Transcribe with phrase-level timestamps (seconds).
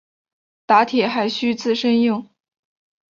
[0.65, 2.27] 打铁还需自身硬。